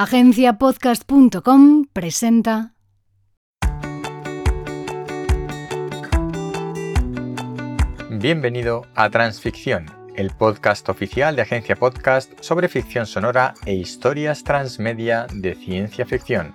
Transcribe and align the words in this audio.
Agenciapodcast.com 0.00 1.86
presenta. 1.92 2.72
Bienvenido 8.08 8.86
a 8.94 9.10
Transficción, 9.10 9.86
el 10.14 10.30
podcast 10.30 10.88
oficial 10.88 11.34
de 11.34 11.42
Agencia 11.42 11.74
Podcast 11.74 12.30
sobre 12.40 12.68
ficción 12.68 13.06
sonora 13.06 13.54
e 13.66 13.74
historias 13.74 14.44
transmedia 14.44 15.26
de 15.34 15.56
ciencia 15.56 16.06
ficción. 16.06 16.52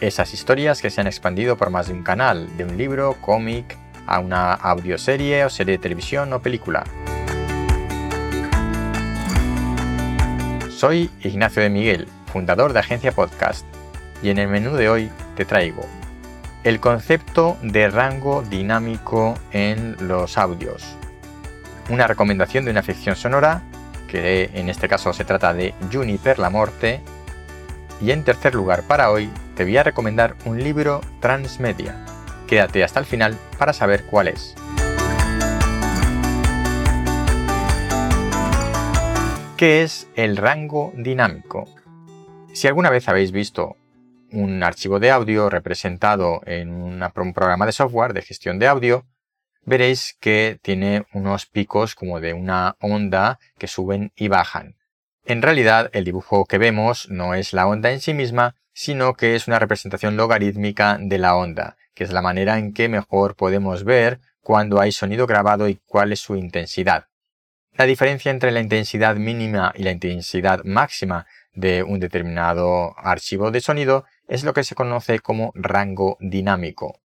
Esas 0.00 0.32
historias 0.32 0.80
que 0.80 0.90
se 0.90 1.00
han 1.00 1.08
expandido 1.08 1.56
por 1.56 1.70
más 1.70 1.88
de 1.88 1.94
un 1.94 2.04
canal, 2.04 2.56
de 2.56 2.62
un 2.62 2.78
libro, 2.78 3.16
cómic, 3.20 3.76
a 4.06 4.20
una 4.20 4.52
audioserie 4.52 5.44
o 5.44 5.50
serie 5.50 5.72
de 5.72 5.82
televisión 5.82 6.32
o 6.32 6.40
película. 6.40 6.84
Soy 10.70 11.10
Ignacio 11.24 11.60
de 11.60 11.70
Miguel, 11.70 12.08
fundador 12.28 12.72
de 12.72 12.80
Agencia 12.80 13.12
Podcast, 13.12 13.66
y 14.22 14.30
en 14.30 14.38
el 14.38 14.48
menú 14.48 14.74
de 14.74 14.88
hoy 14.88 15.10
te 15.36 15.44
traigo 15.44 15.84
el 16.64 16.80
concepto 16.80 17.56
de 17.62 17.88
rango 17.88 18.42
dinámico 18.42 19.34
en 19.52 19.96
los 20.00 20.36
audios, 20.36 20.96
una 21.88 22.06
recomendación 22.06 22.64
de 22.64 22.72
una 22.72 22.82
ficción 22.82 23.16
sonora, 23.16 23.62
que 24.08 24.50
en 24.54 24.68
este 24.68 24.88
caso 24.88 25.12
se 25.12 25.24
trata 25.24 25.54
de 25.54 25.74
Juniper 25.92 26.38
la 26.38 26.50
Morte, 26.50 27.00
y 28.00 28.10
en 28.10 28.24
tercer 28.24 28.54
lugar 28.54 28.82
para 28.82 29.10
hoy 29.10 29.30
te 29.56 29.64
voy 29.64 29.76
a 29.76 29.82
recomendar 29.82 30.34
un 30.44 30.62
libro 30.62 31.00
transmedia. 31.20 32.04
Quédate 32.46 32.84
hasta 32.84 33.00
el 33.00 33.06
final 33.06 33.36
para 33.58 33.72
saber 33.72 34.04
cuál 34.04 34.28
es. 34.28 34.54
¿Qué 39.56 39.82
es 39.82 40.06
el 40.14 40.36
rango 40.36 40.92
dinámico? 40.96 41.66
Si 42.58 42.66
alguna 42.66 42.90
vez 42.90 43.08
habéis 43.08 43.30
visto 43.30 43.76
un 44.32 44.64
archivo 44.64 44.98
de 44.98 45.12
audio 45.12 45.48
representado 45.48 46.40
en 46.44 46.72
un 46.72 47.32
programa 47.32 47.66
de 47.66 47.70
software 47.70 48.14
de 48.14 48.22
gestión 48.22 48.58
de 48.58 48.66
audio, 48.66 49.06
veréis 49.62 50.16
que 50.18 50.58
tiene 50.60 51.06
unos 51.12 51.46
picos 51.46 51.94
como 51.94 52.18
de 52.18 52.32
una 52.32 52.74
onda 52.80 53.38
que 53.58 53.68
suben 53.68 54.10
y 54.16 54.26
bajan. 54.26 54.74
En 55.24 55.40
realidad, 55.40 55.88
el 55.92 56.02
dibujo 56.02 56.46
que 56.46 56.58
vemos 56.58 57.08
no 57.08 57.34
es 57.34 57.52
la 57.52 57.68
onda 57.68 57.92
en 57.92 58.00
sí 58.00 58.12
misma, 58.12 58.56
sino 58.72 59.14
que 59.14 59.36
es 59.36 59.46
una 59.46 59.60
representación 59.60 60.16
logarítmica 60.16 60.98
de 61.00 61.18
la 61.18 61.36
onda, 61.36 61.76
que 61.94 62.02
es 62.02 62.10
la 62.10 62.22
manera 62.22 62.58
en 62.58 62.74
que 62.74 62.88
mejor 62.88 63.36
podemos 63.36 63.84
ver 63.84 64.18
cuando 64.40 64.80
hay 64.80 64.90
sonido 64.90 65.28
grabado 65.28 65.68
y 65.68 65.78
cuál 65.86 66.10
es 66.10 66.18
su 66.18 66.34
intensidad. 66.34 67.04
La 67.78 67.84
diferencia 67.84 68.32
entre 68.32 68.50
la 68.50 68.58
intensidad 68.58 69.14
mínima 69.14 69.72
y 69.76 69.84
la 69.84 69.92
intensidad 69.92 70.64
máxima 70.64 71.28
de 71.58 71.82
un 71.82 71.98
determinado 71.98 72.94
archivo 72.96 73.50
de 73.50 73.60
sonido 73.60 74.04
es 74.28 74.44
lo 74.44 74.54
que 74.54 74.62
se 74.62 74.76
conoce 74.76 75.18
como 75.18 75.50
rango 75.56 76.16
dinámico. 76.20 77.00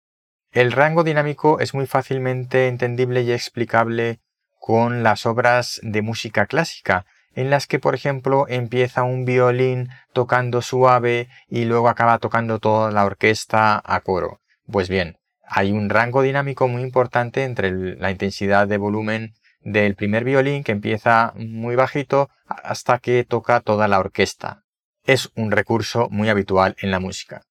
El 0.52 0.72
rango 0.72 1.04
dinámico 1.04 1.60
es 1.60 1.73
muy 1.73 1.88
fácilmente 1.88 2.68
entendible 2.68 3.23
y 3.23 3.32
explicable 3.32 4.20
con 4.60 5.02
las 5.02 5.26
obras 5.26 5.80
de 5.82 6.04
música 6.04 6.45
clásica, 6.45 7.08
en 7.34 7.50
las 7.50 7.66
que, 7.66 7.80
por 7.80 7.95
ejemplo, 7.95 8.45
empieza 8.48 9.02
un 9.02 9.26
violín 9.26 9.90
tocando 10.14 10.62
suave 10.62 11.30
y 11.50 11.66
luego 11.66 11.90
acaba 11.90 12.20
tocando 12.20 12.60
toda 12.60 12.92
la 12.92 13.06
orquesta 13.06 13.82
a 13.84 14.02
coro. 14.02 14.40
Pues 14.72 14.88
bien, 14.88 15.17
hay 15.48 15.72
un 15.72 15.90
rango 15.90 16.22
dinámico 16.22 16.67
muy 16.67 16.84
importante 16.84 17.44
entre 17.44 17.95
la 17.95 18.12
intensidad 18.12 18.67
de 18.67 18.78
volumen 18.78 19.34
del 19.64 19.95
primer 19.95 20.23
violín 20.23 20.64
que 20.64 20.72
empieza 20.72 21.33
muy 21.36 21.75
bajito 21.75 22.30
hasta 22.45 23.00
que 23.00 23.23
toca 23.23 23.61
toda 23.61 23.88
la 23.88 24.00
orquesta. 24.00 24.64
Es 25.05 25.31
un 25.36 25.52
recurso 25.52 26.08
muy 26.09 26.30
habitual 26.30 26.75
en 26.80 26.92
la 26.92 27.00
música. 27.00 27.42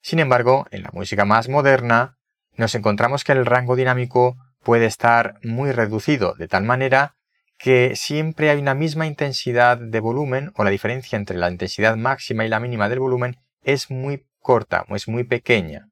Sin 0.00 0.18
embargo, 0.18 0.66
en 0.70 0.82
la 0.82 0.90
música 0.92 1.24
más 1.24 1.48
moderna, 1.48 2.18
nos 2.56 2.74
encontramos 2.74 3.24
que 3.24 3.32
el 3.32 3.46
rango 3.46 3.76
dinámico 3.76 4.36
puede 4.62 4.86
estar 4.86 5.38
muy 5.42 5.72
reducido, 5.72 6.34
de 6.34 6.48
tal 6.48 6.64
manera 6.64 7.14
que 7.58 7.96
siempre 7.96 8.50
hay 8.50 8.60
una 8.60 8.74
misma 8.74 9.06
intensidad 9.06 9.78
de 9.78 10.00
volumen 10.00 10.52
o 10.56 10.64
la 10.64 10.70
diferencia 10.70 11.16
entre 11.16 11.36
la 11.36 11.50
intensidad 11.50 11.96
máxima 11.96 12.44
y 12.44 12.48
la 12.48 12.60
mínima 12.60 12.88
del 12.88 13.00
volumen 13.00 13.36
es 13.62 13.90
muy 13.90 14.26
corta, 14.38 14.84
es 14.90 15.08
muy 15.08 15.24
pequeña. 15.24 15.88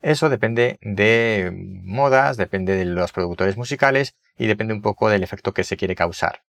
Eso 0.00 0.28
depende 0.28 0.78
de 0.80 1.50
modas, 1.82 2.36
depende 2.36 2.76
de 2.76 2.84
los 2.84 3.12
productores 3.12 3.56
musicales 3.56 4.14
y 4.36 4.46
depende 4.46 4.74
un 4.74 4.82
poco 4.82 5.08
del 5.08 5.22
efecto 5.22 5.52
que 5.52 5.64
se 5.64 5.76
quiere 5.76 5.96
causar. 5.96 6.42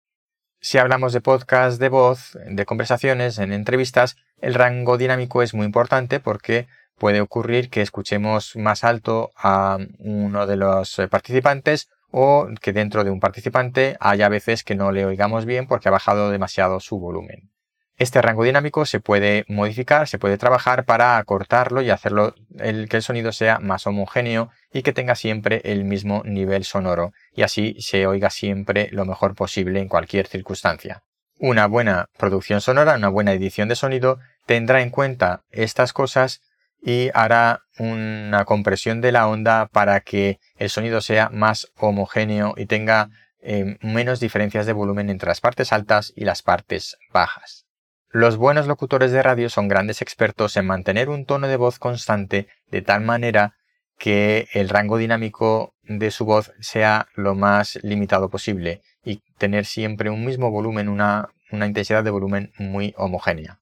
Si 0.60 0.76
hablamos 0.76 1.12
de 1.12 1.20
podcast 1.20 1.80
de 1.80 1.88
voz, 1.88 2.36
de 2.46 2.66
conversaciones, 2.66 3.38
en 3.38 3.52
entrevistas, 3.52 4.16
el 4.40 4.54
rango 4.54 4.98
dinámico 4.98 5.42
es 5.42 5.54
muy 5.54 5.64
importante 5.64 6.20
porque 6.20 6.66
puede 6.98 7.20
ocurrir 7.20 7.70
que 7.70 7.80
escuchemos 7.80 8.56
más 8.56 8.84
alto 8.84 9.30
a 9.36 9.78
uno 9.98 10.46
de 10.46 10.56
los 10.56 11.00
participantes 11.10 11.88
o 12.10 12.48
que 12.60 12.72
dentro 12.72 13.04
de 13.04 13.10
un 13.10 13.20
participante 13.20 13.96
haya 14.00 14.28
veces 14.28 14.64
que 14.64 14.74
no 14.74 14.92
le 14.92 15.06
oigamos 15.06 15.44
bien 15.44 15.66
porque 15.66 15.88
ha 15.88 15.92
bajado 15.92 16.30
demasiado 16.30 16.80
su 16.80 16.98
volumen. 16.98 17.50
Este 17.98 18.22
rango 18.22 18.44
dinámico 18.44 18.86
se 18.86 19.00
puede 19.00 19.44
modificar, 19.48 20.06
se 20.06 20.20
puede 20.20 20.38
trabajar 20.38 20.84
para 20.84 21.18
acortarlo 21.18 21.82
y 21.82 21.90
hacerlo 21.90 22.32
el, 22.56 22.88
que 22.88 22.98
el 22.98 23.02
sonido 23.02 23.32
sea 23.32 23.58
más 23.58 23.88
homogéneo 23.88 24.50
y 24.72 24.82
que 24.82 24.92
tenga 24.92 25.16
siempre 25.16 25.62
el 25.64 25.84
mismo 25.84 26.22
nivel 26.24 26.62
sonoro 26.62 27.12
y 27.34 27.42
así 27.42 27.74
se 27.80 28.06
oiga 28.06 28.30
siempre 28.30 28.88
lo 28.92 29.04
mejor 29.04 29.34
posible 29.34 29.80
en 29.80 29.88
cualquier 29.88 30.28
circunstancia. 30.28 31.02
Una 31.40 31.66
buena 31.66 32.06
producción 32.16 32.60
sonora, 32.60 32.94
una 32.94 33.08
buena 33.08 33.32
edición 33.32 33.68
de 33.68 33.74
sonido 33.74 34.20
tendrá 34.46 34.80
en 34.80 34.90
cuenta 34.90 35.42
estas 35.50 35.92
cosas 35.92 36.40
y 36.80 37.10
hará 37.14 37.62
una 37.80 38.44
compresión 38.44 39.00
de 39.00 39.10
la 39.10 39.26
onda 39.26 39.66
para 39.66 40.02
que 40.02 40.38
el 40.56 40.70
sonido 40.70 41.00
sea 41.00 41.30
más 41.30 41.72
homogéneo 41.76 42.54
y 42.56 42.66
tenga 42.66 43.10
eh, 43.42 43.76
menos 43.82 44.20
diferencias 44.20 44.66
de 44.66 44.72
volumen 44.72 45.10
entre 45.10 45.30
las 45.30 45.40
partes 45.40 45.72
altas 45.72 46.12
y 46.14 46.24
las 46.24 46.42
partes 46.42 46.96
bajas. 47.12 47.67
Los 48.10 48.38
buenos 48.38 48.66
locutores 48.66 49.12
de 49.12 49.22
radio 49.22 49.50
son 49.50 49.68
grandes 49.68 50.00
expertos 50.00 50.56
en 50.56 50.64
mantener 50.64 51.10
un 51.10 51.26
tono 51.26 51.46
de 51.46 51.58
voz 51.58 51.78
constante 51.78 52.48
de 52.70 52.80
tal 52.80 53.02
manera 53.02 53.56
que 53.98 54.48
el 54.54 54.70
rango 54.70 54.96
dinámico 54.96 55.74
de 55.82 56.10
su 56.10 56.24
voz 56.24 56.52
sea 56.58 57.08
lo 57.14 57.34
más 57.34 57.78
limitado 57.82 58.30
posible 58.30 58.80
y 59.04 59.20
tener 59.36 59.66
siempre 59.66 60.08
un 60.08 60.24
mismo 60.24 60.50
volumen, 60.50 60.88
una, 60.88 61.28
intensidad 61.52 62.02
de 62.02 62.08
volumen 62.08 62.50
muy 62.58 62.94
homogénea. 62.96 63.58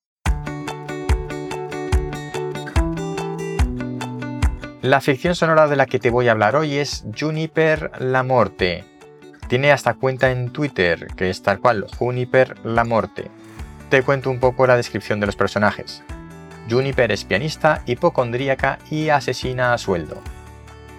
La 4.80 5.00
ficción 5.00 5.34
sonora 5.34 5.66
de 5.66 5.74
la 5.74 5.86
que 5.86 5.98
te 5.98 6.10
voy 6.10 6.28
a 6.28 6.30
hablar 6.30 6.54
hoy 6.54 6.76
es 6.76 7.04
Juniper 7.18 7.90
la. 7.98 8.24
Tiene 9.48 9.72
hasta 9.72 9.94
cuenta 9.94 10.30
en 10.30 10.52
Twitter, 10.52 11.08
que 11.16 11.30
es 11.30 11.42
tal 11.42 11.58
cual, 11.58 11.86
Juniper 11.98 12.64
la 12.64 12.84
te 13.88 14.02
cuento 14.02 14.30
un 14.30 14.41
poco 14.41 14.66
la 14.66 14.76
descripción 14.76 15.20
de 15.20 15.26
los 15.26 15.36
personajes. 15.36 16.02
Juniper 16.69 17.12
es 17.12 17.24
pianista, 17.24 17.82
hipocondríaca 17.86 18.78
y 18.91 19.10
asesina 19.10 19.72
a 19.72 19.78
sueldo. 19.78 20.20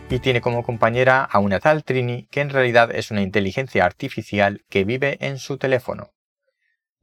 Y 0.09 0.19
tiene 0.19 0.39
como 0.39 0.63
compañera 0.63 1.23
a 1.23 1.39
una 1.39 1.59
tal 1.59 1.83
Trini 1.83 2.27
que 2.31 2.39
en 2.39 2.49
realidad 2.49 2.95
es 2.95 3.11
una 3.11 3.21
inteligencia 3.21 3.83
artificial 3.83 4.63
que 4.69 4.85
vive 4.85 5.17
en 5.19 5.37
su 5.37 5.57
teléfono. 5.57 6.13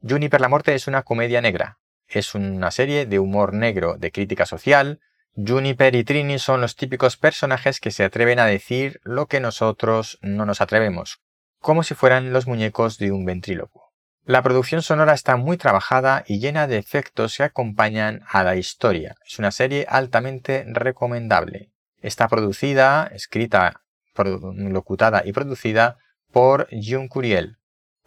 Juniper 0.01 0.41
la 0.41 0.49
Muerte 0.49 0.73
es 0.73 0.87
una 0.87 1.03
comedia 1.03 1.39
negra. 1.41 1.77
Es 2.07 2.33
una 2.33 2.71
serie 2.71 3.05
de 3.05 3.19
humor 3.19 3.53
negro 3.53 3.95
de 3.97 4.11
crítica 4.11 4.47
social. 4.47 5.01
Juniper 5.35 5.93
y 5.95 6.03
Trini 6.03 6.39
son 6.39 6.61
los 6.61 6.75
típicos 6.75 7.15
personajes 7.15 7.79
que 7.79 7.91
se 7.91 8.03
atreven 8.03 8.39
a 8.39 8.47
decir 8.47 9.01
lo 9.03 9.27
que 9.27 9.39
nosotros 9.39 10.17
no 10.21 10.47
nos 10.47 10.61
atrevemos, 10.61 11.19
como 11.59 11.83
si 11.83 11.93
fueran 11.93 12.33
los 12.33 12.47
muñecos 12.47 12.97
de 12.97 13.11
un 13.11 13.25
ventrílocuo. 13.25 13.84
La 14.27 14.41
producción 14.41 14.81
sonora 14.81 15.13
está 15.13 15.35
muy 15.35 15.55
trabajada 15.55 16.23
y 16.25 16.39
llena 16.39 16.65
de 16.65 16.79
efectos 16.79 17.37
que 17.37 17.43
acompañan 17.43 18.23
a 18.27 18.43
la 18.43 18.55
historia. 18.55 19.15
Es 19.23 19.37
una 19.37 19.51
serie 19.51 19.85
altamente 19.87 20.65
recomendable. 20.67 21.69
Está 22.01 22.27
producida, 22.27 23.05
escrita, 23.13 23.83
locutada 24.15 25.21
y 25.23 25.31
producida 25.31 25.97
por 26.31 26.67
Jun 26.71 27.07
Curiel. 27.07 27.57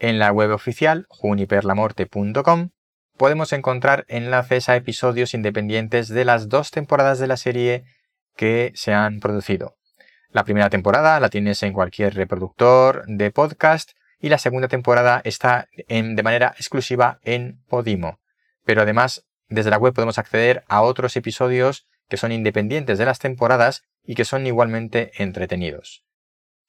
En 0.01 0.19
la 0.19 0.33
web 0.33 0.51
oficial 0.51 1.07
juniperlamorte.com 1.09 2.71
podemos 3.17 3.53
encontrar 3.53 4.05
enlaces 4.09 4.69
a 4.69 4.75
episodios 4.75 5.35
independientes 5.35 6.09
de 6.09 6.25
las 6.25 6.49
dos 6.49 6.73
temporadas 6.73 7.21
de 7.21 7.29
la 7.29 7.37
serie 7.37 7.85
que 8.37 8.73
se 8.75 8.93
han 8.93 9.21
producido. 9.21 9.77
La 10.31 10.43
primera 10.43 10.69
temporada 10.69 11.21
la 11.21 11.29
tienes 11.29 11.63
en 11.63 11.73
cualquier 11.73 12.15
reproductor 12.15 13.05
de 13.07 13.31
podcast 13.31 13.93
y 14.21 14.29
la 14.29 14.39
segunda 14.39 14.69
temporada 14.69 15.21
está 15.25 15.69
de 15.89 16.23
manera 16.23 16.55
exclusiva 16.57 17.21
en 17.23 17.63
Podimo. 17.69 18.21
Pero 18.65 18.83
además, 18.83 19.27
desde 19.49 19.71
la 19.71 19.79
web 19.79 19.95
podemos 19.95 20.19
acceder 20.19 20.65
a 20.69 20.83
otros 20.83 21.17
episodios 21.17 21.87
que 22.09 22.17
son 22.17 22.33
independientes 22.33 22.99
de 22.99 23.05
las 23.05 23.19
temporadas 23.19 23.85
y 24.05 24.15
que 24.15 24.25
son 24.25 24.47
igualmente 24.47 25.13
entretenidos. 25.23 26.05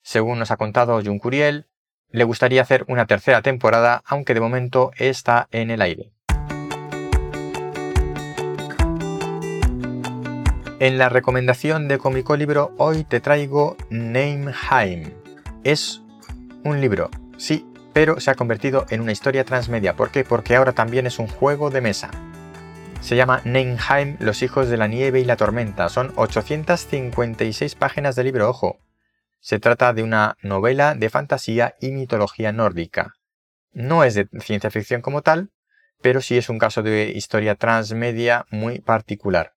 Según 0.02 0.38
nos 0.38 0.50
ha 0.50 0.56
contado 0.56 1.02
Jun 1.02 1.18
Curiel, 1.18 1.66
le 2.08 2.24
gustaría 2.24 2.62
hacer 2.62 2.84
una 2.88 3.06
tercera 3.06 3.42
temporada, 3.42 4.02
aunque 4.06 4.34
de 4.34 4.40
momento 4.40 4.90
está 4.96 5.48
en 5.50 5.70
el 5.70 5.82
aire. 5.82 6.12
En 10.80 10.96
la 10.96 11.10
recomendación 11.10 11.88
de 11.88 11.98
cómico 11.98 12.36
libro 12.36 12.74
hoy 12.78 13.04
te 13.04 13.20
traigo 13.20 13.76
Nameheim. 13.90 15.12
Es 15.62 16.02
un 16.64 16.80
libro, 16.80 17.10
sí, 17.40 17.66
pero 17.92 18.20
se 18.20 18.30
ha 18.30 18.34
convertido 18.34 18.86
en 18.90 19.00
una 19.00 19.12
historia 19.12 19.44
transmedia. 19.44 19.96
¿Por 19.96 20.10
qué? 20.10 20.24
Porque 20.24 20.54
ahora 20.54 20.72
también 20.72 21.06
es 21.06 21.18
un 21.18 21.26
juego 21.26 21.70
de 21.70 21.80
mesa. 21.80 22.10
Se 23.00 23.16
llama 23.16 23.40
Nameheim, 23.44 24.16
los 24.20 24.42
hijos 24.42 24.68
de 24.68 24.76
la 24.76 24.86
nieve 24.86 25.20
y 25.20 25.24
la 25.24 25.36
tormenta. 25.36 25.88
Son 25.88 26.12
856 26.16 27.74
páginas 27.74 28.14
de 28.14 28.24
libro, 28.24 28.48
ojo. 28.48 28.78
Se 29.40 29.58
trata 29.58 29.92
de 29.94 30.02
una 30.02 30.36
novela 30.42 30.94
de 30.94 31.08
fantasía 31.08 31.74
y 31.80 31.92
mitología 31.92 32.52
nórdica. 32.52 33.14
No 33.72 34.04
es 34.04 34.14
de 34.14 34.28
ciencia 34.40 34.70
ficción 34.70 35.00
como 35.00 35.22
tal, 35.22 35.50
pero 36.02 36.20
sí 36.20 36.36
es 36.36 36.48
un 36.48 36.58
caso 36.58 36.82
de 36.82 37.12
historia 37.14 37.54
transmedia 37.54 38.44
muy 38.50 38.80
particular. 38.80 39.54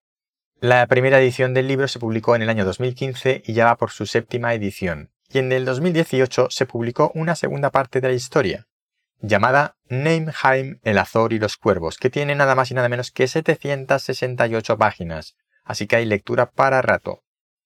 La 0.60 0.88
primera 0.88 1.20
edición 1.20 1.54
del 1.54 1.68
libro 1.68 1.90
se 1.90 2.00
publicó 2.00 2.36
en 2.36 2.42
el 2.44 2.50
año 2.50 2.64
2015 2.64 3.44
y 3.46 3.54
ya 3.54 3.66
va 3.66 3.78
por 3.78 3.92
su 3.92 4.06
séptima 4.06 4.54
edición. 4.54 5.13
Y 5.34 5.40
en 5.40 5.52
el 5.52 5.66
2018 5.66 6.50
se 6.52 6.68
publicó 6.68 7.12
una 7.16 7.36
segunda 7.36 7.72
parte 7.72 8.02
de 8.02 8.10
la 8.10 8.14
historia, 8.14 8.68
llamada 9.20 9.78
Nameheim, 9.90 10.80
el 10.84 11.00
Azor 11.00 11.34
y 11.34 11.40
los 11.40 11.58
Cuervos, 11.58 11.98
que 11.98 12.12
tiene 12.12 12.36
nada 12.36 12.54
más 12.54 12.70
y 12.70 12.76
nada 12.76 12.88
menos 12.88 13.10
que 13.10 13.28
768 13.28 14.78
páginas, 14.78 15.36
así 15.64 15.88
que 15.88 15.96
hay 15.96 16.06
lectura 16.06 16.52
para 16.52 16.84
rato. 16.84 17.24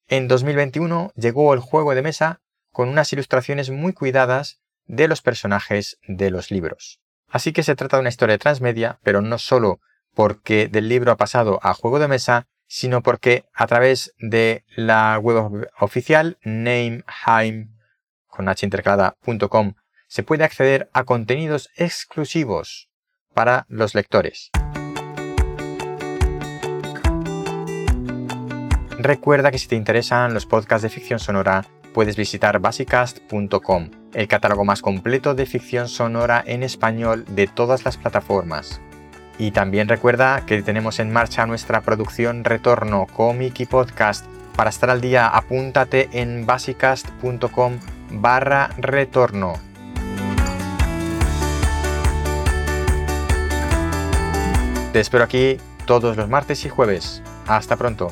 En 0.08 0.30
2021 0.30 1.12
llegó 1.18 1.54
el 1.54 1.60
juego 1.60 1.94
de 1.94 2.04
mesa 2.04 2.40
con 2.72 2.88
unas 2.88 3.12
ilustraciones 3.12 3.70
muy 3.70 3.92
cuidadas 3.92 4.62
de 4.86 5.10
los 5.10 5.22
personajes 5.22 5.98
de 6.08 6.32
los 6.32 6.52
libros. 6.52 7.02
Así 7.28 7.52
que 7.52 7.64
se 7.64 7.76
trata 7.76 7.98
de 7.98 8.02
una 8.02 8.10
historia 8.10 8.38
transmedia, 8.38 9.00
pero 9.04 9.22
no 9.22 9.38
solo 9.40 9.82
porque 10.16 10.70
del 10.70 10.88
libro 10.88 11.12
ha 11.12 11.18
pasado 11.18 11.60
a 11.62 11.74
juego 11.74 12.00
de 12.00 12.08
mesa, 12.08 12.48
sino 12.68 13.02
porque 13.02 13.46
a 13.54 13.66
través 13.66 14.14
de 14.20 14.64
la 14.76 15.18
web 15.20 15.70
oficial 15.80 16.38
nameheim 16.44 17.72
se 20.08 20.24
puede 20.24 20.44
acceder 20.44 20.90
a 20.94 21.04
contenidos 21.04 21.70
exclusivos 21.76 22.90
para 23.34 23.66
los 23.70 23.96
lectores. 23.96 24.52
Recuerda 29.00 29.52
que 29.52 29.60
si 29.60 29.68
te 29.68 29.76
interesan 29.76 30.34
los 30.34 30.46
podcasts 30.46 30.84
de 30.84 30.90
ficción 30.90 31.20
sonora, 31.20 31.66
puedes 31.94 32.16
visitar 32.16 32.60
basicast.com, 32.60 33.92
el 34.14 34.28
catálogo 34.28 34.66
más 34.66 34.82
completo 34.82 35.36
de 35.36 35.46
ficción 35.46 35.88
sonora 35.88 36.44
en 36.46 36.64
español 36.64 37.26
de 37.30 37.48
todas 37.48 37.86
las 37.86 37.98
plataformas. 37.98 38.82
Y 39.38 39.52
también 39.52 39.88
recuerda 39.88 40.46
que 40.46 40.62
tenemos 40.64 41.00
en 41.00 41.12
marcha 41.12 41.46
nuestra 41.46 41.82
producción 41.82 42.44
Retorno, 42.44 43.06
cómic 43.06 43.60
y 43.60 43.66
podcast. 43.66 44.26
Para 44.56 44.72
estar 44.72 44.90
al 44.90 45.02
día, 45.02 45.28
apúntate 45.28 46.10
en 46.14 46.46
basicast.com 46.46 47.80
barra 48.12 48.70
retorno. 48.78 49.54
Te 54.94 55.00
espero 55.00 55.24
aquí 55.24 55.58
todos 55.86 56.18
los 56.18 56.28
martes 56.28 56.66
y 56.66 56.70
jueves. 56.70 57.22
Hasta 57.46 57.76
pronto. 57.76 58.12